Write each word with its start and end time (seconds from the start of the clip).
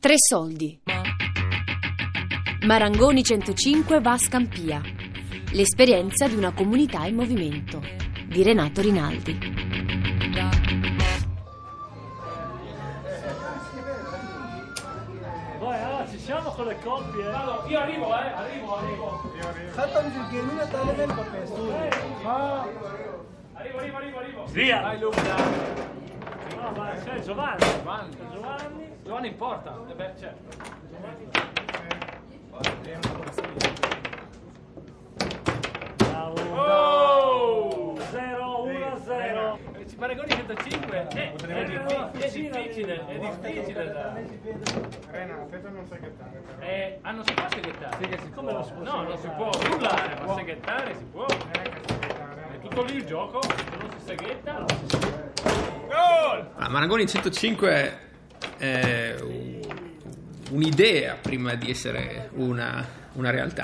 Tre 0.00 0.14
soldi. 0.16 0.80
Marangoni 2.64 3.22
105 3.22 4.00
va 4.00 4.12
a 4.12 4.16
Scampia. 4.16 4.80
L'esperienza 5.52 6.26
di 6.26 6.36
una 6.36 6.54
comunità 6.54 7.04
in 7.04 7.16
movimento. 7.16 7.82
Di 8.26 8.42
Renato 8.42 8.80
Rinaldi. 8.80 9.38
Vai, 15.58 15.82
allora 15.82 16.08
ci 16.10 16.18
siamo 16.18 16.50
con 16.52 16.64
le 16.64 16.78
coppie. 16.82 17.24
Vado, 17.24 17.68
io 17.68 17.78
arrivo, 17.78 18.06
eh, 18.06 18.32
arrivo, 18.32 18.76
arrivo. 18.76 19.32
Fatemi 19.72 20.12
sul 20.14 20.28
arrivo, 23.52 23.96
arrivo, 23.96 24.18
arrivo. 24.18 24.44
Via. 24.46 24.80
Vai 24.80 24.98
Luca. 24.98 25.99
No, 26.70 26.76
ma 26.76 26.92
c'è 26.92 27.18
Giovanni. 27.18 27.58
Giovanni. 27.58 28.16
Giovanni. 28.32 28.90
Giovanni 29.02 29.28
in 29.28 29.36
porta. 29.36 29.76
Eh 29.88 29.94
beh, 29.94 30.12
certo. 30.16 30.56
Bravo. 35.96 36.40
Oh! 36.54 37.96
0, 38.10 38.62
1, 38.62 39.00
0. 39.04 39.58
Maragoni 39.96 40.30
105. 40.30 41.08
Eh, 41.12 41.32
è, 41.32 41.64
diffi- 41.64 41.94
è 41.94 42.30
difficile, 42.30 43.06
è 43.06 43.18
difficile 43.18 43.92
da... 43.92 44.14
Renato, 45.10 45.70
non 45.70 45.86
sai 45.88 46.00
gettare. 46.00 46.42
Eh, 46.60 46.98
ah, 47.02 47.10
non 47.10 47.24
si 47.24 47.34
può 47.34 47.48
seghettare? 47.48 48.30
Come 48.32 48.52
non 48.52 48.64
si 48.64 48.72
può 48.72 48.82
No, 48.82 49.02
non 49.02 49.18
si 49.18 49.28
può 49.28 49.50
rullare, 49.50 50.24
ma 50.24 50.34
seghettare 50.34 50.94
si 50.94 51.04
può. 51.04 51.26
È 51.26 52.58
tutto 52.60 52.82
lì 52.82 52.94
il 52.94 53.04
gioco, 53.04 53.40
Ah, 56.56 56.68
Marangoni 56.68 57.06
105 57.06 57.98
è 58.58 59.14
un- 59.22 59.60
un'idea 60.50 61.16
prima 61.20 61.54
di 61.54 61.70
essere 61.70 62.30
una, 62.34 62.84
una 63.14 63.30
realtà. 63.30 63.62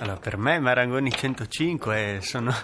Allora, 0.00 0.16
per 0.18 0.36
me 0.36 0.58
Marangoni 0.58 1.10
105 1.12 2.18
sono... 2.22 2.54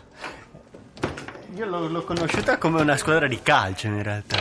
Io 1.57 1.65
l'ho, 1.67 1.89
l'ho 1.89 2.05
conosciuta 2.05 2.59
come 2.59 2.81
una 2.81 2.97
squadra 2.97 3.27
di 3.27 3.41
calcio 3.43 3.87
in 3.89 4.03
realtà. 4.03 4.37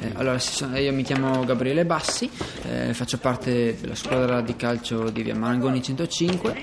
Eh, 0.00 0.12
allora, 0.14 0.38
io 0.78 0.92
mi 0.92 1.02
chiamo 1.02 1.44
Gabriele 1.44 1.84
Bassi, 1.84 2.30
eh, 2.64 2.94
faccio 2.94 3.18
parte 3.18 3.76
della 3.80 3.94
squadra 3.96 4.40
di 4.42 4.54
calcio 4.54 5.10
di 5.10 5.22
via 5.22 5.34
Marangoni 5.34 5.82
105. 5.82 6.54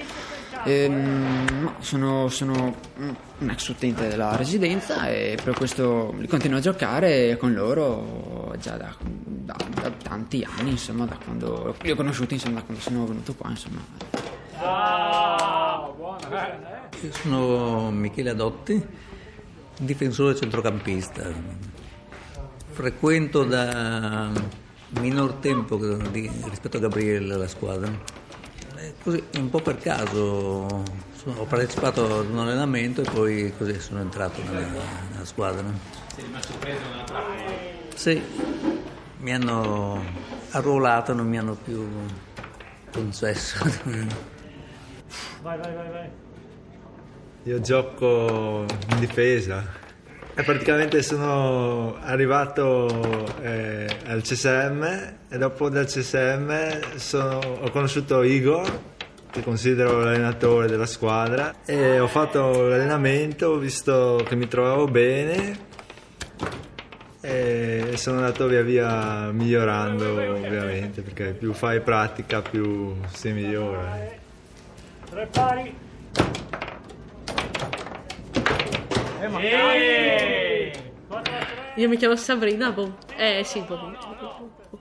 Ehm, 0.66 1.75
sono, 1.80 2.27
sono 2.30 2.75
un 2.97 3.49
ex 3.49 3.67
utente 3.67 4.08
della 4.08 4.35
residenza 4.35 5.08
e 5.08 5.38
per 5.41 5.53
questo 5.55 6.13
continuo 6.27 6.58
a 6.58 6.61
giocare 6.61 7.38
con 7.38 7.53
loro 7.53 8.55
già 8.59 8.75
da, 8.75 8.93
da- 8.99 9.55
da 9.81 9.91
tanti 9.91 10.45
anni, 10.58 10.71
insomma, 10.71 11.05
da 11.05 11.17
quando 11.23 11.75
li 11.81 11.91
ho 11.91 11.95
conosciuti, 11.95 12.33
insomma, 12.33 12.59
da 12.59 12.63
quando 12.66 12.81
sono 12.81 13.05
venuto 13.05 13.33
qua, 13.36 13.49
insomma. 13.52 13.80
Io 17.02 17.11
sono 17.11 17.91
Michele 17.91 18.31
Adotti, 18.31 18.83
difensore 19.80 20.36
centrocampista. 20.36 21.30
Frequento 22.71 23.43
da 23.43 24.30
minor 24.99 25.33
tempo 25.33 25.77
rispetto 26.09 26.77
a 26.77 26.80
Gabriele 26.80 27.38
la 27.38 27.47
squadra. 27.47 28.23
Così, 29.03 29.23
un 29.38 29.49
po' 29.51 29.61
per 29.61 29.77
caso, 29.77 30.83
sono- 31.15 31.39
ho 31.41 31.45
partecipato 31.45 32.19
ad 32.21 32.29
un 32.29 32.39
allenamento 32.39 33.02
e 33.02 33.11
poi 33.11 33.53
così 33.55 33.79
sono 33.79 33.99
entrato 34.02 34.41
nella, 34.43 34.81
nella 35.11 35.25
squadra. 35.25 35.63
Sì, 37.93 38.21
mi 39.19 39.33
hanno 39.33 40.03
arruolato, 40.52 41.14
non 41.14 41.27
mi 41.27 41.37
hanno 41.37 41.53
più 41.53 41.87
concesso. 42.92 43.64
Vai, 45.43 45.58
vai, 45.59 45.73
vai, 45.75 45.89
vai. 45.89 46.09
Io 47.43 47.61
gioco 47.61 48.65
in 48.89 48.99
difesa 48.99 49.64
e 50.37 50.43
praticamente 50.43 51.01
sono 51.01 51.95
arrivato 52.01 53.25
eh, 53.41 53.87
al 54.07 54.21
CSM 54.21 54.83
e 55.29 55.37
dopo 55.37 55.69
dal 55.69 55.85
CSM 55.85 56.97
sono- 56.97 57.39
ho 57.61 57.69
conosciuto 57.71 58.21
Igor 58.21 58.79
che 59.31 59.41
considero 59.41 59.99
l'allenatore 59.99 60.67
della 60.67 60.85
squadra 60.85 61.55
e 61.65 61.99
ho 61.99 62.07
fatto 62.07 62.67
l'allenamento, 62.67 63.47
ho 63.47 63.57
visto 63.57 64.23
che 64.27 64.35
mi 64.35 64.47
trovavo 64.47 64.85
bene 64.87 65.57
e 67.21 67.91
sono 67.95 68.17
andato 68.17 68.47
via 68.47 68.61
via 68.61 69.31
migliorando 69.31 70.11
ovviamente 70.11 71.02
perché 71.02 71.31
più 71.31 71.53
fai 71.53 71.79
pratica 71.81 72.41
più 72.41 72.93
si 73.13 73.31
migliora. 73.31 73.97
Tre 75.09 75.27
pari. 75.31 75.75
Io 81.75 81.89
mi 81.89 81.97
chiamo 81.97 82.15
Sabrina, 82.15 82.71
boh. 82.71 82.97
Eh 83.15 83.43
sì, 83.43 83.59
boh. 83.61 83.97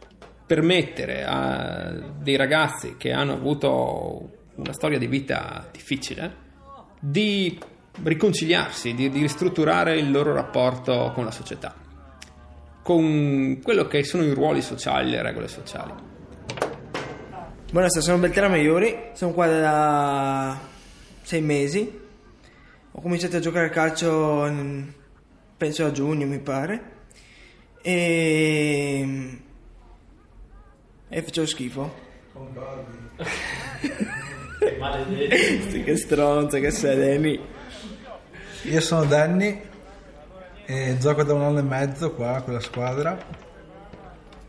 permettere 0.46 1.24
a 1.24 1.92
dei 2.20 2.36
ragazzi 2.36 2.96
che 2.96 3.12
hanno 3.12 3.32
avuto 3.32 4.30
una 4.56 4.72
storia 4.72 4.98
di 4.98 5.06
vita 5.06 5.68
difficile 5.72 6.42
di 7.06 7.60
riconciliarsi, 8.02 8.94
di, 8.94 9.10
di 9.10 9.20
ristrutturare 9.20 9.98
il 9.98 10.10
loro 10.10 10.32
rapporto 10.32 11.12
con 11.14 11.26
la 11.26 11.30
società, 11.30 11.74
con 12.82 13.60
quello 13.62 13.86
che 13.86 14.02
sono 14.04 14.22
i 14.22 14.32
ruoli 14.32 14.62
sociali, 14.62 15.10
le 15.10 15.20
regole 15.20 15.48
sociali. 15.48 15.92
Buonasera, 17.70 18.02
sono 18.02 18.18
Beltrame 18.18 18.60
Iori, 18.60 19.10
sono 19.12 19.32
qua 19.32 19.46
da 19.46 20.58
sei 21.22 21.42
mesi. 21.42 22.00
Ho 22.92 23.00
cominciato 23.02 23.36
a 23.36 23.40
giocare 23.40 23.66
a 23.66 23.70
calcio 23.70 24.46
in- 24.46 24.90
penso 25.58 25.84
a 25.84 25.92
giugno 25.92 26.26
mi 26.26 26.38
pare. 26.38 26.92
E, 27.82 29.40
e 31.08 31.22
facevo 31.22 31.46
schifo. 31.46 31.94
Sì, 35.69 35.82
che 35.82 35.96
stronzo 35.96 36.58
che 36.58 36.70
sei, 36.70 36.96
Deni. 36.96 37.40
Io 38.62 38.81
sono 38.81 39.05
Danny 39.05 39.61
e 40.66 40.96
gioco 40.99 41.22
da 41.22 41.34
un 41.34 41.43
anno 41.43 41.58
e 41.58 41.62
mezzo 41.62 42.12
qua 42.12 42.40
con 42.43 42.55
la 42.55 42.61
squadra. 42.61 43.19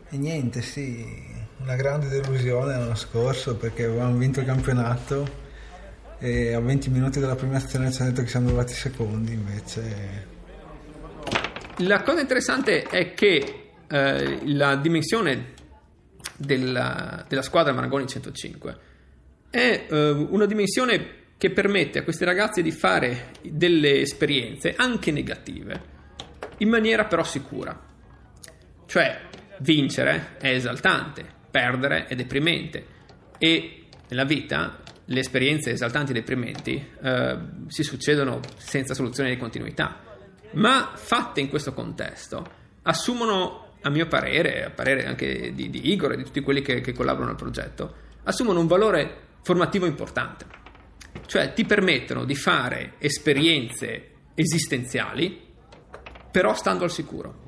E 0.10 0.18
niente, 0.18 0.62
sì, 0.62 1.06
una 1.58 1.76
grande 1.76 2.08
delusione 2.08 2.78
l'anno 2.78 2.96
scorso 2.96 3.56
perché 3.56 3.86
avevamo 3.86 4.16
vinto 4.18 4.40
il 4.40 4.46
campionato 4.46 5.44
e 6.20 6.54
a 6.54 6.60
20 6.60 6.90
minuti 6.90 7.20
dalla 7.20 7.36
prima 7.36 7.58
azione 7.58 7.92
ci 7.92 8.02
hanno 8.02 8.12
detto 8.12 8.22
che 8.22 8.30
siamo 8.30 8.48
arrivati 8.48 8.74
secondi, 8.74 9.34
invece 9.34 10.28
La 11.78 12.02
cosa 12.04 12.22
interessante 12.22 12.84
è 12.84 13.14
che 13.14 13.72
eh, 13.88 14.40
la 14.46 14.76
dimensione 14.78 15.54
della, 16.38 17.26
della 17.28 17.42
squadra 17.42 17.74
Marangoni 17.74 18.08
105 18.08 18.94
è 19.56 19.88
eh, 19.90 20.10
una 20.10 20.46
dimensione 20.46 21.24
che 21.38 21.50
permette 21.50 22.00
a 22.00 22.04
questi 22.04 22.25
ragazzi 22.25 22.62
di 22.62 22.72
fare 22.72 23.31
delle 23.42 24.02
esperienze 24.02 24.74
anche 24.75 25.13
negative 25.13 25.94
in 26.57 26.68
maniera 26.68 27.06
però 27.06 27.24
sicura. 27.24 27.81
Cioè, 28.86 29.22
vincere 29.60 30.36
è 30.40 30.50
esaltante, 30.50 31.25
perdere 31.50 32.07
è 32.07 32.16
deprimente 32.16 32.86
e 33.38 33.86
nella 34.10 34.25
vita 34.25 34.81
le 35.06 35.19
esperienze 35.22 35.72
esaltanti 35.72 36.12
e 36.12 36.16
deprimenti 36.16 36.86
eh, 37.01 37.38
si 37.68 37.84
succedono 37.84 38.42
senza 38.58 38.94
soluzione 38.94 39.30
di 39.30 39.38
continuità, 39.38 40.01
ma 40.51 40.92
fatte 40.96 41.40
in 41.40 41.48
questo 41.48 41.74
contesto 41.74 42.46
assumono, 42.81 43.78
a 43.81 43.90
mio 43.90 44.08
parere, 44.08 44.66
a 44.66 44.69
parere 44.69 45.06
anche 45.06 45.54
di, 45.54 45.69
di 45.69 45.92
Igor 45.92 46.12
e 46.12 46.18
di 46.18 46.24
tutti 46.24 46.42
quelli 46.42 46.62
che, 46.62 46.81
che 46.81 46.92
collaborano 46.92 47.31
al 47.31 47.38
progetto, 47.38 47.96
assumono 48.24 48.60
un 48.60 48.68
valore 48.68 49.24
formativo 49.46 49.86
importante. 49.86 50.46
Cioè 51.28 51.54
ti 51.54 51.66
permettono 51.66 52.26
di 52.26 52.34
fare 52.34 52.94
esperienze 52.98 54.14
esistenziali, 54.34 55.54
però 56.32 56.56
stando 56.56 56.84
al 56.84 56.90
sicuro. 56.90 57.44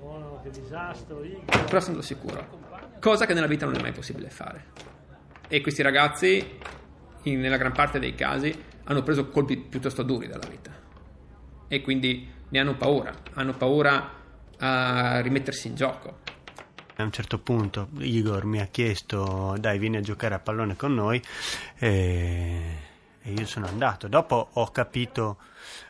Però 1.65 1.79
stando 1.79 1.99
al 1.99 2.05
sicuro. 2.05 2.65
Cosa 3.01 3.25
che 3.25 3.33
nella 3.33 3.47
vita 3.47 3.65
non 3.65 3.75
è 3.75 3.81
mai 3.81 3.93
possibile 3.93 4.29
fare. 4.29 4.65
E 5.47 5.61
questi 5.61 5.81
ragazzi, 5.81 6.59
in- 7.23 7.39
nella 7.39 7.57
gran 7.57 7.71
parte 7.71 7.97
dei 7.97 8.13
casi, 8.13 8.53
hanno 8.83 9.01
preso 9.01 9.29
colpi 9.29 9.57
piuttosto 9.57 10.03
duri 10.03 10.27
dalla 10.27 10.47
vita. 10.47 10.71
E 11.67 11.81
quindi 11.81 12.31
ne 12.47 12.59
hanno 12.59 12.75
paura. 12.77 13.11
Hanno 13.33 13.53
paura 13.53 14.13
a 14.59 15.19
rimettersi 15.19 15.67
in 15.67 15.73
gioco. 15.75 16.19
A 16.99 17.03
un 17.03 17.11
certo 17.11 17.37
punto 17.37 17.89
Igor 17.99 18.45
mi 18.45 18.59
ha 18.59 18.65
chiesto 18.65 19.55
dai 19.59 19.77
vieni 19.77 19.97
a 19.97 20.01
giocare 20.01 20.33
a 20.33 20.39
pallone 20.39 20.75
con 20.75 20.95
noi 20.95 21.21
e, 21.77 22.61
e 23.21 23.31
io 23.31 23.45
sono 23.45 23.67
andato. 23.67 24.07
Dopo 24.07 24.49
ho 24.53 24.71
capito 24.71 25.37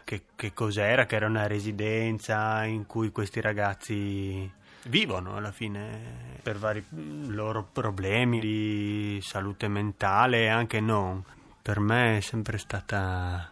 che, 0.04 0.24
che 0.36 0.54
cos'era, 0.54 1.06
che 1.06 1.15
era 1.15 1.27
una 1.27 1.48
residenza 1.48 2.65
in 2.65 2.86
cui 2.86 3.12
questi 3.12 3.39
ragazzi 3.39 4.51
vivono 4.83 5.38
alla 5.38 5.51
fine 5.54 6.39
per 6.42 6.57
vari 6.57 6.83
loro 7.27 7.65
problemi 7.71 8.42
di 8.42 9.19
salute 9.21 9.69
mentale 9.69 10.44
e 10.44 10.48
anche 10.48 10.81
non. 10.81 11.24
Per 11.62 11.80
me 11.80 12.18
è 12.18 12.19
sempre 12.21 12.57
stata 12.57 13.51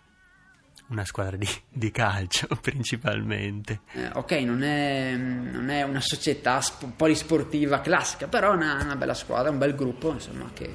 una 0.88 1.06
squadra 1.06 1.36
di, 1.38 1.48
di 1.68 1.92
calcio 1.92 2.48
principalmente. 2.62 3.82
Eh, 3.94 4.10
ok, 4.14 4.32
non 4.32 4.64
è, 4.64 5.16
non 5.16 5.70
è 5.70 5.82
una 5.84 6.02
società 6.02 6.62
sp- 6.62 6.92
polisportiva 6.96 7.82
classica, 7.82 8.28
però 8.28 8.52
è 8.52 8.56
una, 8.56 8.82
una 8.84 8.96
bella 8.96 9.14
squadra, 9.14 9.50
un 9.50 9.58
bel 9.58 9.76
gruppo, 9.76 10.12
insomma, 10.14 10.50
che, 10.54 10.74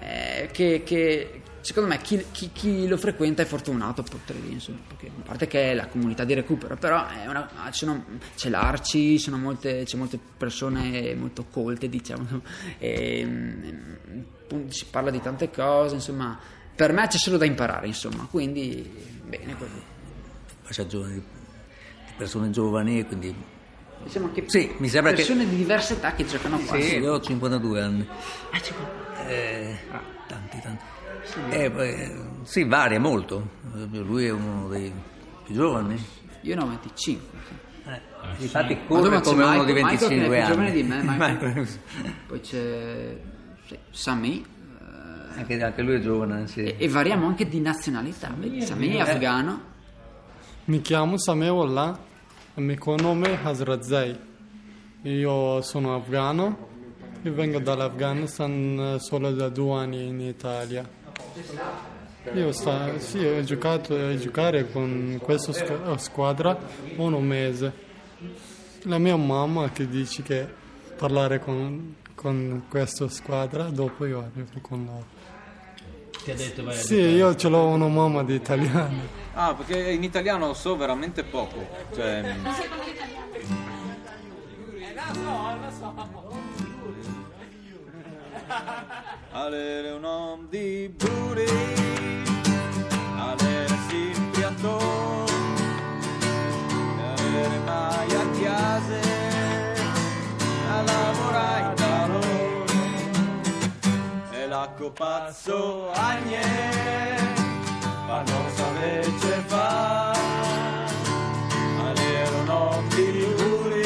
eh, 0.00 0.48
che- 0.52 0.82
che 0.84 1.40
secondo 1.60 1.88
me 1.88 1.98
chi, 2.02 2.22
chi- 2.30 2.50
chi 2.52 2.86
lo 2.86 2.96
frequenta 2.98 3.40
è 3.42 3.46
fortunato 3.46 4.04
lì, 4.42 4.52
insomma, 4.52 4.78
perché 4.86 5.06
a 5.06 5.22
parte 5.22 5.46
che 5.46 5.70
è 5.70 5.74
la 5.74 5.86
comunità 5.86 6.24
di 6.24 6.34
recupero, 6.34 6.76
però 6.76 7.06
una- 7.26 7.48
sono- 7.70 8.04
c'è 8.36 8.48
l'Arci, 8.50 9.18
sono 9.18 9.38
molte, 9.38 9.84
c'è 9.84 9.96
molte 9.96 10.18
persone 10.36 11.14
molto 11.14 11.44
colte, 11.50 11.88
diciamo, 11.88 12.42
e, 12.78 13.24
mm, 13.24 14.22
appunto, 14.42 14.72
si 14.72 14.84
parla 14.90 15.10
di 15.10 15.20
tante 15.22 15.50
cose, 15.50 15.94
insomma, 15.94 16.38
per 16.74 16.92
me 16.92 17.06
c'è 17.06 17.18
solo 17.18 17.36
da 17.36 17.44
imparare, 17.44 17.86
insomma, 17.86 18.26
quindi 18.30 18.88
bene 19.26 19.56
così. 19.56 19.82
Faccia 20.62 20.86
giovani, 20.86 21.14
di 21.14 22.12
persone 22.16 22.50
giovani, 22.50 23.04
quindi 23.06 23.52
Diciamo 24.04 24.32
che 24.32 24.44
Sì, 24.48 24.70
mi 24.78 24.88
sembra 24.90 25.12
che- 25.12 25.18
persone 25.18 25.48
di 25.48 25.56
diverse 25.56 25.94
età 25.94 26.12
che 26.12 26.26
giocano 26.26 26.58
qua. 26.58 26.78
Sì, 26.78 26.98
io 26.98 27.14
ho 27.14 27.20
52 27.22 27.80
anni. 27.80 28.06
Ah, 28.50 28.58
c'è 28.60 28.74
qua. 28.74 29.26
Eh, 29.26 29.78
tanti, 30.26 30.60
tanti. 30.60 30.84
Eh, 31.48 31.70
poi, 31.70 32.12
sì, 32.42 32.64
varia 32.64 33.00
molto. 33.00 33.48
Lui 33.92 34.26
è 34.26 34.30
uno 34.30 34.68
dei 34.68 34.92
più 35.44 35.54
giovani. 35.54 36.04
Io 36.42 36.54
ne 36.54 36.62
ho 36.62 36.66
25. 36.66 37.38
Infatti 38.38 38.74
Ma 38.74 38.80
corre 38.86 39.02
dopo 39.08 39.14
c'è 39.20 39.22
come 39.22 39.42
uno 39.44 39.52
Michael- 39.64 39.66
di 39.66 39.72
Michael 39.82 39.98
che 39.98 40.04
è 40.04 40.08
25 40.08 40.36
più 40.36 40.46
giovane 40.46 40.68
anni. 40.68 40.82
di 40.82 40.88
me, 40.88 41.02
Michael. 41.02 41.38
Michael. 41.54 41.68
Poi 42.26 42.40
c'è 42.40 43.16
sì, 43.66 43.78
Sami 43.90 44.44
Anche, 45.36 45.62
anche 45.62 45.82
lui 45.82 45.96
è 45.96 46.00
giovane, 46.00 46.46
sì. 46.46 46.62
e, 46.62 46.76
e 46.78 46.88
variamo 46.88 47.26
anche 47.26 47.48
di 47.48 47.60
nazionalità. 47.60 48.32
Vedi, 48.36 48.62
Sami 48.62 48.88
è 48.94 49.00
afgano. 49.00 49.72
Mi 50.66 50.80
chiamo 50.80 51.18
e 52.54 52.60
il 52.60 52.66
mio 52.66 52.96
nome 52.96 53.30
è 53.32 53.38
Hazrat 53.42 53.82
Io 55.02 55.60
sono 55.62 55.94
afgano 55.94 56.68
e 57.22 57.30
vengo 57.30 57.58
dall'Afghanistan 57.58 58.94
eh, 58.94 59.00
solo 59.00 59.30
da 59.32 59.48
due 59.48 59.78
anni 59.78 60.06
in 60.06 60.20
Italia. 60.20 60.88
Io 62.32 62.52
sta- 62.52 62.98
sì, 62.98 63.18
ho 63.24 63.42
giocato 63.42 63.94
a 63.94 64.16
giocare 64.16 64.70
con 64.70 65.18
questa 65.22 65.52
squ- 65.52 65.96
squadra 65.96 66.58
un 66.96 67.26
mese. 67.26 67.72
La 68.82 68.98
mia 68.98 69.16
mamma 69.16 69.70
che 69.70 69.88
dice 69.88 70.22
che 70.22 70.46
parlare 70.96 71.38
con, 71.40 71.96
con 72.14 72.64
questa 72.68 73.08
squadra, 73.08 73.64
dopo 73.64 74.06
io 74.06 74.20
arrivo 74.20 74.60
con 74.60 74.84
loro. 74.84 75.04
Ti 76.22 76.30
ha 76.30 76.34
detto 76.34 76.64
vai 76.64 76.74
a 76.74 76.78
Sì, 76.78 76.94
io 76.94 77.34
ce 77.36 77.48
l'ho 77.48 77.66
una 77.66 77.88
mamma 77.88 78.22
di 78.22 78.34
italiano. 78.34 79.22
Ah, 79.34 79.54
perché 79.54 79.90
in 79.90 80.02
italiano 80.02 80.54
so 80.54 80.76
veramente 80.76 81.22
poco. 81.24 81.66
Cioè, 81.94 82.34
Avere 89.32 89.90
un 89.90 90.04
uomo 90.04 90.44
di 90.48 90.88
buri, 90.96 91.44
avere 93.18 93.76
sempre 93.88 94.44
attorno, 94.44 95.24
avere 97.18 97.58
mai 97.64 98.14
a 98.14 98.26
casa, 98.40 99.00
a 100.70 100.82
lavorare 100.82 101.83
la 104.64 104.70
copazzo 104.78 105.90
agne, 105.92 106.40
ma 108.06 108.22
non 108.22 108.46
fare, 108.48 109.04
avere 111.80 112.34
un 112.40 112.48
uomo 112.48 112.82
di 112.94 113.34
buri, 113.36 113.82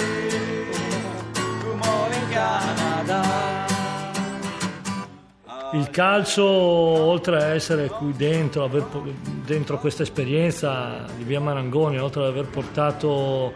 come 1.63 2.15
in 2.15 2.29
Canada. 2.31 3.67
Il 5.73 5.91
calcio, 5.91 6.45
oltre 6.45 7.43
a 7.43 7.55
essere 7.55 7.89
qui 7.89 8.13
dentro, 8.13 8.63
aver 8.63 8.85
dentro 9.45 9.79
questa 9.81 10.05
esperienza 10.05 11.05
di 11.17 11.25
via 11.25 11.41
Marangoni, 11.41 11.99
oltre 11.99 12.23
ad 12.23 12.29
aver 12.29 12.47
portato 12.47 13.53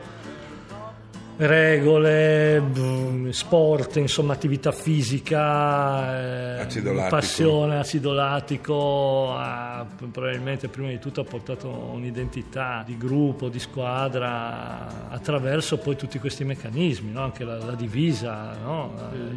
regole, 1.36 2.60
b- 2.60 3.30
sport, 3.30 3.96
insomma 3.96 4.34
attività 4.34 4.70
fisica, 4.72 6.56
eh, 6.58 6.60
Acido 6.60 6.92
passione, 7.08 7.78
acido 7.78 8.12
lattico, 8.12 9.32
ha- 9.34 9.86
probabilmente 10.10 10.68
prima 10.68 10.88
di 10.88 10.98
tutto 10.98 11.20
ha 11.22 11.24
portato 11.24 11.68
un'identità 11.68 12.82
di 12.86 12.96
gruppo, 12.96 13.48
di 13.48 13.58
squadra 13.58 15.08
attraverso 15.10 15.78
poi 15.78 15.96
tutti 15.96 16.18
questi 16.18 16.44
meccanismi, 16.44 17.10
no? 17.12 17.22
anche 17.22 17.44
la, 17.44 17.56
la 17.58 17.74
divisa, 17.74 18.56
no? 18.62 18.92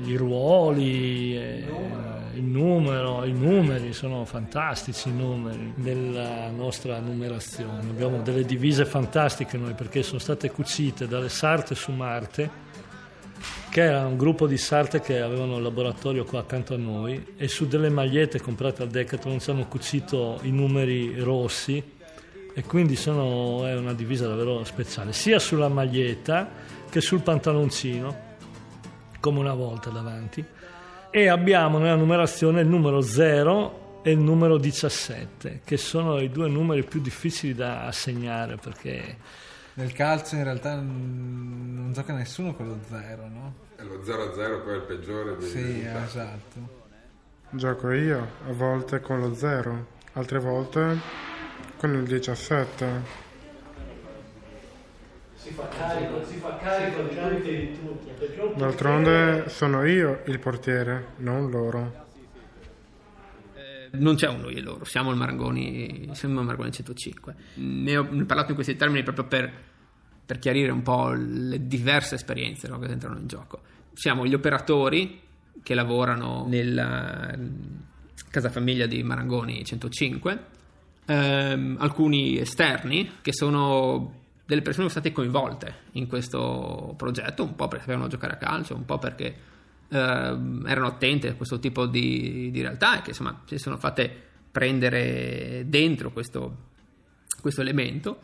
i 0.05 0.15
ruoli, 0.15 1.35
eh, 1.37 1.63
il 2.35 2.43
numero, 2.43 3.23
i 3.23 3.31
numeri 3.31 3.93
sono 3.93 4.25
fantastici 4.25 5.09
i 5.09 5.13
numeri 5.13 5.73
della 5.75 6.49
nostra 6.49 6.99
numerazione. 6.99 7.89
Abbiamo 7.89 8.21
delle 8.21 8.43
divise 8.43 8.85
fantastiche 8.85 9.57
noi 9.57 9.73
perché 9.73 10.03
sono 10.03 10.19
state 10.19 10.51
cucite 10.51 11.07
dalle 11.07 11.29
sarte 11.29 11.75
su 11.75 11.91
Marte, 11.91 12.63
che 13.69 13.81
era 13.81 14.05
un 14.05 14.17
gruppo 14.17 14.47
di 14.47 14.57
sarte 14.57 14.99
che 14.99 15.21
avevano 15.21 15.57
il 15.57 15.63
laboratorio 15.63 16.25
qua 16.25 16.39
accanto 16.39 16.73
a 16.73 16.77
noi 16.77 17.33
e 17.37 17.47
su 17.47 17.67
delle 17.67 17.89
magliette 17.89 18.41
comprate 18.41 18.83
al 18.83 18.89
Decathlon 18.89 19.39
ci 19.39 19.49
hanno 19.49 19.67
cucito 19.67 20.39
i 20.43 20.51
numeri 20.51 21.19
rossi 21.19 21.81
e 22.57 22.63
quindi 22.63 22.95
sono, 22.95 23.65
è 23.65 23.75
una 23.75 23.93
divisa 23.93 24.27
davvero 24.27 24.63
speciale, 24.63 25.11
sia 25.11 25.39
sulla 25.39 25.67
maglietta 25.67 26.49
che 26.89 27.01
sul 27.01 27.21
pantaloncino, 27.21 28.23
come 29.19 29.39
una 29.39 29.53
volta 29.53 29.89
davanti. 29.89 30.54
E 31.17 31.29
abbiamo 31.29 31.77
nella 31.77 31.95
numerazione 31.95 32.59
il 32.59 32.67
numero 32.67 32.99
0 32.99 34.01
e 34.03 34.11
il 34.11 34.19
numero 34.19 34.57
17, 34.57 35.61
che 35.63 35.77
sono 35.77 36.19
i 36.19 36.29
due 36.29 36.49
numeri 36.49 36.83
più 36.83 36.99
difficili 36.99 37.53
da 37.53 37.85
assegnare 37.85 38.57
perché 38.57 39.15
nel 39.75 39.93
calcio 39.93 40.35
in 40.35 40.43
realtà 40.43 40.75
non 40.75 41.91
gioca 41.93 42.11
nessuno 42.13 42.53
con 42.53 42.67
lo 42.67 42.79
0, 42.89 43.27
no? 43.29 43.53
E 43.77 43.83
lo 43.85 44.01
0-0 44.03 44.63
poi 44.63 44.73
è 44.73 44.75
il 44.75 44.81
peggiore 44.81 45.37
dei 45.37 45.47
Sì, 45.49 45.61
risultati. 45.63 46.03
esatto. 46.05 46.83
Gioco 47.51 47.91
io, 47.91 48.27
a 48.49 48.51
volte 48.51 48.99
con 48.99 49.21
lo 49.21 49.33
0, 49.33 49.87
altre 50.13 50.39
volte 50.39 50.97
con 51.77 51.93
il 51.93 52.03
17. 52.03 53.23
Si 55.45 55.51
fa 55.51 55.67
carico, 55.67 56.25
si 56.25 56.37
fa 56.37 56.57
carico 56.57 57.03
di 57.03 57.15
tutti 57.15 57.49
e 57.49 58.31
di 58.31 58.57
D'altronde 58.57 59.47
sono 59.47 59.85
io 59.85 60.23
il 60.25 60.39
portiere, 60.39 61.09
non 61.17 61.51
loro. 61.51 62.03
Non 63.91 64.15
c'è 64.15 64.27
un 64.27 64.41
noi 64.41 64.55
e 64.55 64.61
loro, 64.61 64.85
siamo 64.85 65.11
il 65.11 65.17
Marangoni, 65.17 66.09
siamo 66.13 66.39
il 66.39 66.45
Marangoni 66.45 66.71
105. 66.71 67.35
Ne 67.55 67.95
ho, 67.95 68.07
ne 68.09 68.23
ho 68.23 68.25
parlato 68.25 68.49
in 68.49 68.55
questi 68.55 68.75
termini 68.75 69.03
proprio 69.03 69.25
per, 69.25 69.51
per 70.25 70.39
chiarire 70.39 70.71
un 70.71 70.81
po' 70.81 71.11
le 71.11 71.67
diverse 71.67 72.15
esperienze 72.15 72.67
no, 72.67 72.79
che 72.79 72.87
entrano 72.87 73.19
in 73.19 73.27
gioco. 73.27 73.61
Siamo 73.93 74.25
gli 74.25 74.33
operatori 74.33 75.21
che 75.61 75.75
lavorano 75.75 76.45
nella 76.47 77.37
casa 78.31 78.49
famiglia 78.49 78.87
di 78.87 79.03
Marangoni 79.03 79.63
105, 79.63 80.39
ehm, 81.05 81.77
alcuni 81.79 82.39
esterni 82.39 83.11
che 83.21 83.31
sono 83.31 84.23
delle 84.45 84.61
persone 84.61 84.89
sono 84.89 85.01
state 85.01 85.11
coinvolte 85.11 85.75
in 85.93 86.07
questo 86.07 86.93
progetto, 86.97 87.43
un 87.43 87.55
po' 87.55 87.67
perché 87.67 87.85
sapevano 87.85 88.07
giocare 88.07 88.33
a 88.33 88.37
calcio, 88.37 88.75
un 88.75 88.85
po' 88.85 88.99
perché 88.99 89.35
ehm, 89.89 90.65
erano 90.67 90.87
attente 90.87 91.29
a 91.29 91.35
questo 91.35 91.59
tipo 91.59 91.87
di, 91.87 92.51
di 92.51 92.61
realtà 92.61 92.99
e 92.99 93.01
che 93.01 93.09
insomma 93.09 93.41
si 93.45 93.57
sono 93.57 93.77
fatte 93.77 94.23
prendere 94.51 95.65
dentro 95.67 96.11
questo, 96.11 96.57
questo 97.41 97.61
elemento. 97.61 98.19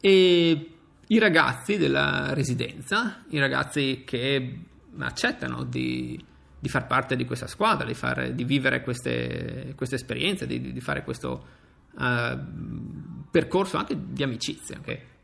E 0.00 0.70
i 1.06 1.18
ragazzi 1.18 1.76
della 1.76 2.32
residenza, 2.32 3.24
i 3.28 3.38
ragazzi 3.38 4.02
che 4.06 4.60
accettano 4.98 5.64
di, 5.64 6.18
di 6.58 6.68
far 6.68 6.86
parte 6.86 7.14
di 7.14 7.26
questa 7.26 7.46
squadra, 7.46 7.86
di, 7.86 7.94
fare, 7.94 8.34
di 8.34 8.44
vivere 8.44 8.80
queste, 8.82 9.74
queste 9.76 9.96
esperienze, 9.96 10.46
di, 10.46 10.72
di 10.72 10.80
fare 10.80 11.04
questo 11.04 11.46
eh, 11.98 12.38
percorso 13.30 13.76
anche 13.76 13.96
di 14.12 14.22
amicizia 14.22 14.80
che 14.80 15.14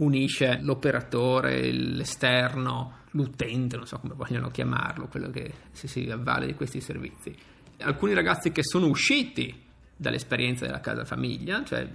unisce 0.00 0.58
l'operatore, 0.62 1.70
l'esterno, 1.72 2.98
l'utente, 3.12 3.76
non 3.76 3.86
so 3.86 3.98
come 3.98 4.14
vogliono 4.14 4.50
chiamarlo, 4.50 5.08
quello 5.08 5.30
che 5.30 5.52
si, 5.72 5.88
si 5.88 6.10
avvale 6.10 6.46
di 6.46 6.54
questi 6.54 6.80
servizi. 6.80 7.34
Alcuni 7.78 8.14
ragazzi 8.14 8.52
che 8.52 8.62
sono 8.62 8.86
usciti 8.86 9.68
dall'esperienza 9.96 10.66
della 10.66 10.80
casa 10.80 11.04
famiglia, 11.04 11.62
cioè 11.64 11.86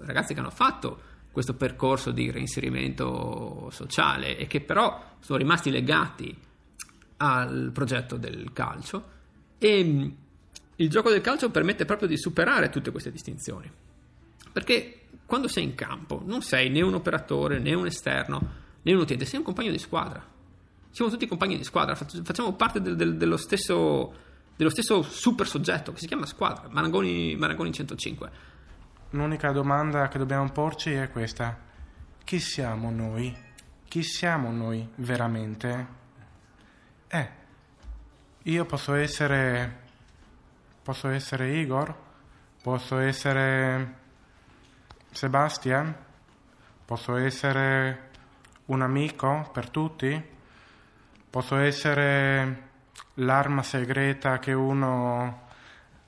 ragazzi 0.00 0.34
che 0.34 0.40
hanno 0.40 0.50
fatto 0.50 1.00
questo 1.30 1.54
percorso 1.54 2.10
di 2.10 2.30
reinserimento 2.30 3.68
sociale 3.70 4.36
e 4.36 4.46
che 4.46 4.60
però 4.60 5.16
sono 5.20 5.38
rimasti 5.38 5.70
legati 5.70 6.36
al 7.18 7.70
progetto 7.72 8.16
del 8.16 8.52
calcio 8.52 9.16
e 9.58 10.12
il 10.76 10.88
gioco 10.88 11.10
del 11.10 11.20
calcio 11.20 11.50
permette 11.50 11.84
proprio 11.84 12.08
di 12.08 12.16
superare 12.16 12.70
tutte 12.70 12.90
queste 12.90 13.10
distinzioni 13.10 13.70
perché 14.52 15.06
quando 15.26 15.48
sei 15.48 15.64
in 15.64 15.74
campo 15.74 16.22
non 16.24 16.42
sei 16.42 16.70
né 16.70 16.80
un 16.82 16.94
operatore 16.94 17.58
né 17.58 17.74
un 17.74 17.86
esterno 17.86 18.66
né 18.82 18.92
un 18.92 19.00
utente, 19.00 19.24
sei 19.24 19.38
un 19.38 19.44
compagno 19.44 19.70
di 19.70 19.78
squadra 19.78 20.24
siamo 20.90 21.10
tutti 21.10 21.26
compagni 21.26 21.56
di 21.56 21.64
squadra 21.64 21.94
fac- 21.94 22.22
facciamo 22.22 22.52
parte 22.54 22.80
del- 22.80 22.96
del- 22.96 23.16
dello, 23.16 23.36
stesso, 23.36 24.14
dello 24.56 24.70
stesso 24.70 25.02
super 25.02 25.46
soggetto 25.46 25.92
che 25.92 25.98
si 26.00 26.06
chiama 26.06 26.26
squadra 26.26 26.68
Marangoni, 26.70 27.36
Marangoni 27.36 27.72
105 27.72 28.30
L'unica 29.12 29.52
domanda 29.52 30.08
che 30.08 30.18
dobbiamo 30.18 30.50
porci 30.52 30.92
è 30.92 31.10
questa. 31.10 31.56
Chi 32.24 32.38
siamo 32.38 32.90
noi? 32.90 33.34
Chi 33.88 34.02
siamo 34.02 34.50
noi 34.52 34.86
veramente? 34.96 35.86
Eh, 37.08 37.28
io 38.42 38.66
posso 38.66 38.92
essere... 38.92 39.78
Posso 40.82 41.08
essere 41.08 41.56
Igor? 41.56 41.94
Posso 42.62 42.98
essere 42.98 43.94
Sebastian? 45.18 45.92
Posso 46.84 47.16
essere 47.16 48.10
un 48.66 48.82
amico 48.82 49.50
per 49.52 49.68
tutti? 49.68 50.24
Posso 51.28 51.56
essere 51.56 52.68
l'arma 53.14 53.64
segreta 53.64 54.38
che 54.38 54.52
uno 54.52 55.48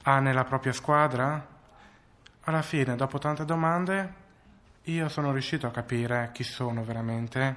ha 0.01 0.21
nella 0.21 0.45
propria 0.45 0.73
squadra? 0.73 1.45
Alla 2.43 2.63
fine, 2.63 2.95
dopo 2.95 3.19
tante 3.19 3.45
domande, 3.45 4.15
io 4.83 5.09
sono 5.09 5.33
riuscito 5.33 5.67
a 5.67 5.73
capire 5.73 6.31
chi 6.33 6.45
sono 6.45 6.85
veramente. 6.85 7.57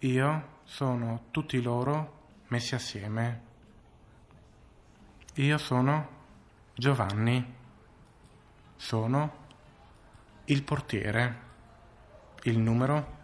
Io 0.00 0.58
sono 0.64 1.26
tutti 1.30 1.62
loro 1.62 2.30
messi 2.48 2.74
assieme. 2.74 3.42
Io 5.34 5.58
sono 5.58 6.08
Giovanni. 6.74 7.54
Sono 8.74 9.44
il 10.46 10.62
portiere, 10.62 11.34
il 12.44 12.58
numero 12.58 13.14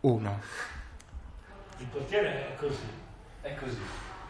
uno. 0.00 0.40
Il 1.78 1.86
portiere 1.86 2.48
è 2.48 2.56
così. 2.56 2.86
È 3.40 3.54
così. 3.56 3.80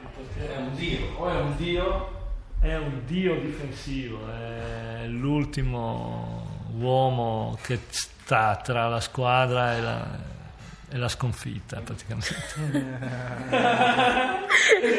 Il 0.01 0.07
portiere 0.15 0.55
È 0.55 0.57
un 0.57 0.75
dio. 0.75 1.19
O 1.19 1.29
è 1.29 1.41
un 1.41 1.57
dio 1.57 2.21
È 2.61 2.77
un 2.77 3.05
dio 3.07 3.41
difensivo, 3.41 4.31
è 4.33 5.07
l'ultimo 5.09 6.69
uomo 6.77 7.59
che 7.63 7.81
sta 7.91 8.57
tra 8.57 8.89
la 8.89 9.01
squadra 9.01 9.75
e 9.75 9.81
la, 9.81 10.19
e 10.89 10.97
la 10.97 11.09
sconfitta 11.09 11.81
praticamente. 11.81 12.35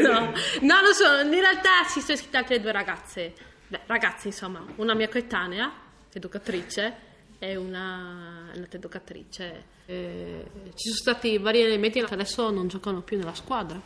no, 0.01 0.33
no, 0.61 0.81
lo 0.81 0.91
so, 0.91 1.21
in 1.23 1.29
realtà 1.31 1.85
si 1.87 2.01
sono 2.01 2.13
iscritte 2.13 2.35
altre 2.37 2.59
due 2.59 2.73
ragazze, 2.73 3.33
Beh, 3.65 3.79
ragazze 3.85 4.27
insomma, 4.27 4.61
una 4.75 4.93
mia 4.93 5.07
coetanea, 5.07 5.71
educatrice, 6.11 7.11
e 7.43 7.55
una 7.57 8.51
un'altra 8.53 8.77
educatrice. 8.77 9.63
Eh, 9.85 10.45
ci 10.75 10.89
sono 10.89 10.95
stati 10.95 11.37
vari 11.37 11.61
elementi 11.61 12.01
che 12.03 12.13
adesso 12.13 12.49
non 12.49 12.67
giocano 12.67 13.01
più 13.01 13.17
nella 13.17 13.33
squadra. 13.33 13.79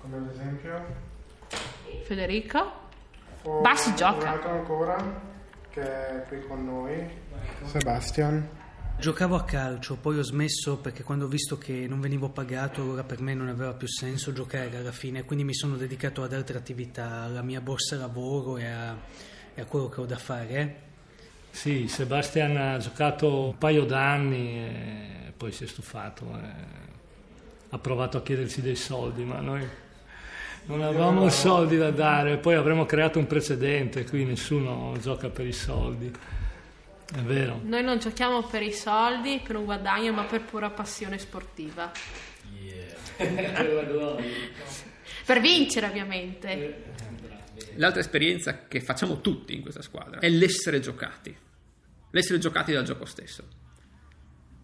Come 0.00 0.16
ad 0.16 0.30
esempio? 0.30 0.84
Federico? 2.04 2.84
O 3.42 3.60
Bassi 3.60 3.94
gioca. 3.94 4.18
Un 4.18 4.26
altro 4.26 4.50
ancora 4.50 5.20
che 5.70 5.82
è 5.82 6.24
qui 6.28 6.46
con 6.46 6.64
noi. 6.64 7.08
Sebastian. 7.64 8.48
Giocavo 8.98 9.34
a 9.34 9.44
calcio, 9.44 9.96
poi 9.96 10.18
ho 10.18 10.22
smesso 10.22 10.78
perché 10.78 11.02
quando 11.02 11.26
ho 11.26 11.28
visto 11.28 11.58
che 11.58 11.86
non 11.86 12.00
venivo 12.00 12.30
pagato, 12.30 12.80
allora 12.80 13.04
per 13.04 13.20
me 13.20 13.34
non 13.34 13.48
aveva 13.48 13.74
più 13.74 13.86
senso 13.86 14.32
giocare 14.32 14.74
alla 14.74 14.92
fine, 14.92 15.24
quindi 15.24 15.44
mi 15.44 15.52
sono 15.52 15.76
dedicato 15.76 16.22
ad 16.22 16.32
altre 16.32 16.56
attività, 16.56 17.20
alla 17.22 17.42
mia 17.42 17.60
borsa 17.60 17.96
lavoro 17.96 18.56
e 18.56 18.64
a, 18.64 18.96
e 19.54 19.60
a 19.60 19.64
quello 19.66 19.88
che 19.90 20.00
ho 20.00 20.06
da 20.06 20.16
fare. 20.16 20.84
Eh. 21.56 21.58
Sì, 21.58 21.88
Sebastian 21.88 22.56
ha 22.56 22.78
giocato 22.78 23.46
un 23.46 23.58
paio 23.58 23.84
d'anni 23.84 24.58
e 24.58 25.32
poi 25.36 25.52
si 25.52 25.64
è 25.64 25.66
stufato. 25.66 26.24
e 26.42 26.84
ha 27.70 27.78
provato 27.78 28.18
a 28.18 28.22
chiederci 28.22 28.60
dei 28.60 28.76
soldi, 28.76 29.24
ma 29.24 29.40
noi 29.40 29.66
non 30.66 30.82
avevamo 30.82 31.28
soldi 31.28 31.76
da 31.76 31.90
dare. 31.90 32.36
Poi 32.36 32.54
avremmo 32.54 32.86
creato 32.86 33.18
un 33.18 33.26
precedente, 33.26 34.04
qui 34.04 34.24
nessuno 34.24 34.96
gioca 35.00 35.28
per 35.28 35.46
i 35.46 35.52
soldi. 35.52 36.10
È 36.10 37.20
vero. 37.20 37.60
Noi 37.62 37.82
non 37.82 37.98
giochiamo 37.98 38.42
per 38.42 38.62
i 38.62 38.72
soldi, 38.72 39.40
per 39.44 39.56
un 39.56 39.64
guadagno, 39.64 40.12
ma 40.12 40.24
per 40.24 40.42
pura 40.42 40.70
passione 40.70 41.18
sportiva. 41.18 41.90
Per 45.26 45.40
vincere, 45.40 45.86
ovviamente. 45.86 46.84
L'altra 47.76 48.00
esperienza 48.00 48.66
che 48.68 48.80
facciamo 48.80 49.20
tutti 49.20 49.54
in 49.54 49.62
questa 49.62 49.82
squadra 49.82 50.20
è 50.20 50.28
l'essere 50.28 50.78
giocati, 50.78 51.34
l'essere 52.16 52.38
giocati 52.38 52.72
dal 52.72 52.84
gioco 52.84 53.04
stesso. 53.04 53.46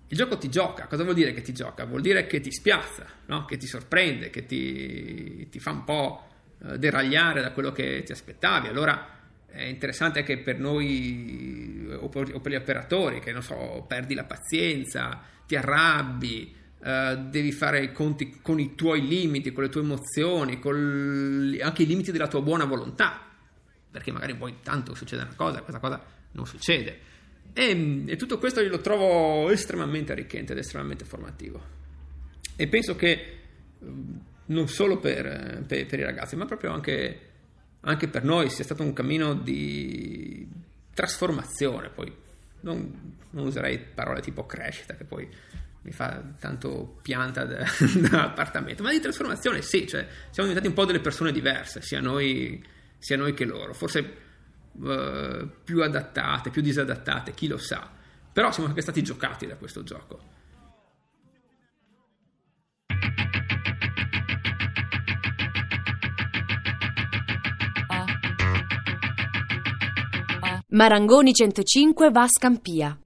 Il 0.09 0.17
gioco 0.17 0.39
ti 0.39 0.49
gioca, 0.49 0.87
cosa 0.87 1.03
vuol 1.05 1.15
dire 1.15 1.33
che 1.33 1.43
ti 1.43 1.53
gioca? 1.53 1.85
Vuol 1.85 2.01
dire 2.01 2.27
che 2.27 2.41
ti 2.41 2.51
spiazza, 2.51 3.07
no? 3.27 3.45
che 3.45 3.57
ti 3.57 3.67
sorprende, 3.67 4.31
che 4.31 4.47
ti, 4.47 5.49
ti 5.51 5.59
fa 5.59 5.71
un 5.71 5.85
po' 5.85 6.29
eh, 6.65 6.79
deragliare 6.79 7.41
da 7.41 7.53
quello 7.53 7.73
che 7.73 8.03
ti 8.05 8.13
aspettavi. 8.13 8.69
Allora 8.69 9.21
è 9.47 9.65
interessante 9.65 10.21
anche 10.21 10.39
per 10.39 10.59
noi 10.59 11.89
o 11.99 12.09
per, 12.09 12.29
gli 12.29 12.55
operatori 12.55 13.21
che, 13.21 13.33
non 13.33 13.43
so, 13.43 13.85
perdi 13.87 14.15
la 14.15 14.25
pazienza, 14.25 15.23
ti 15.47 15.57
arrabbi, 15.57 16.55
eh, 16.83 17.19
devi 17.29 17.53
fare 17.53 17.83
i 17.83 17.93
conti 17.93 18.39
con 18.43 18.61
i 18.61 18.75
tuoi 18.75 19.07
limiti, 19.07 19.53
con 19.53 19.63
le 19.63 19.69
tue 19.69 19.83
emozioni, 19.83 20.59
con 20.59 21.57
anche 21.61 21.83
i 21.83 21.87
limiti 21.87 22.13
della 22.13 22.29
tua 22.29 22.43
buona 22.43 22.65
volontà, 22.65 23.21
perché 23.91 24.11
magari 24.11 24.35
poi 24.37 24.57
tanto 24.63 24.95
succede 24.95 25.23
una 25.23 25.35
cosa, 25.35 25.63
questa 25.63 25.81
cosa 25.81 26.03
non 26.33 26.47
succede. 26.47 27.11
E, 27.53 28.05
e 28.07 28.17
tutto 28.17 28.39
questo 28.39 28.67
lo 28.67 28.81
trovo 28.81 29.51
estremamente 29.51 30.13
arricchente 30.13 30.53
ed 30.53 30.59
estremamente 30.59 31.05
formativo. 31.05 31.61
E 32.57 32.69
penso 32.69 32.97
che 32.97 33.39
mm, 33.85 34.15
non 34.47 34.69
solo 34.69 34.99
per, 34.99 35.65
per- 35.67 35.87
per 35.87 35.99
i 35.99 36.05
ragazzi, 36.05 36.37
ma 36.37 36.47
proprio 36.47 36.73
anche 36.73 37.31
anche 37.85 38.09
per 38.09 38.25
noi 38.25 38.49
sia 38.51 38.65
stato 38.65 38.83
un 38.83 38.93
cammino 38.93 39.35
di 39.35 40.47
trasformazione, 40.95 41.89
poi 41.89 42.13
non, 42.61 43.17
non 43.31 43.47
userei 43.47 43.79
parole 43.79 44.21
tipo 44.21 44.47
crescita 44.47 44.95
che 44.95 45.05
poi 45.05 45.29
mi 45.83 45.91
fa 45.91 46.23
tanto 46.39 46.99
pianta 47.03 47.45
da, 47.45 47.65
dall'appartamento, 48.09 48.83
ma 48.83 48.91
di 48.91 49.01
trasformazione 49.01 49.63
sì, 49.63 49.87
cioè 49.87 50.07
siamo 50.31 50.49
diventati 50.49 50.69
un 50.69 50.75
po' 50.75 50.85
delle 50.85 51.01
persone 51.01 51.33
diverse, 51.33 51.83
sia 51.83 52.01
noi, 52.01 52.65
sia 52.99 53.17
noi 53.17 53.35
che 53.35 53.45
loro, 53.45 53.75
forse 53.75 54.31
uh, 54.73 55.49
più 55.65 55.83
adattate, 55.83 56.51
più 56.51 56.63
disadattate, 56.63 57.33
chi 57.33 57.49
lo 57.49 57.59
sa, 57.59 57.91
però 58.33 58.53
siamo 58.53 58.69
anche 58.69 58.83
stati 58.83 59.03
giocati 59.03 59.47
da 59.47 59.57
questo 59.57 59.83
gioco. 59.83 60.31
Marangoni 70.69 71.35
105 71.35 72.11
va 72.11 72.23
a 72.23 72.29
Scampia. 72.29 72.99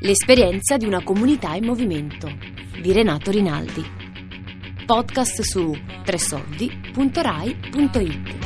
L'esperienza 0.00 0.76
di 0.76 0.86
una 0.86 1.04
comunità 1.04 1.54
in 1.54 1.64
movimento 1.64 2.28
di 2.80 2.92
Renato 2.92 3.30
Rinaldi. 3.30 3.84
Podcast 4.84 5.42
su 5.42 5.72
tresoldi.rai.it 6.02 8.43